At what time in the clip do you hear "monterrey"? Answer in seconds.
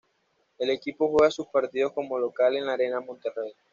3.01-3.53